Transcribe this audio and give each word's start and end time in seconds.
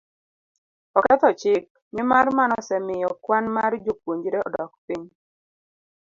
oketho 0.97 1.29
chik, 1.41 1.63
nimar 1.93 2.25
mano 2.37 2.53
osemiyo 2.61 3.09
kwan 3.23 3.45
mar 3.57 3.71
jopuonjre 3.85 4.37
odok 4.47 4.71
piny, 4.85 5.05